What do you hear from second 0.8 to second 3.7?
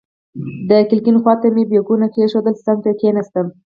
کړکۍ خواته مې بیکونه کېښودل، څنګ ته کېناستم.